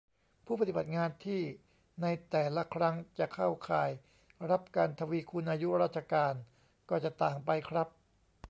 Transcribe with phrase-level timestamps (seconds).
[0.45, 1.41] ผู้ปฏิบัติงานที่
[2.01, 3.89] ในแต่ละครั้งจะเข้าข่าย
[4.49, 6.33] รับการทวีคูณอายุราชการ
[6.89, 7.87] ก็จะต่างไปครับ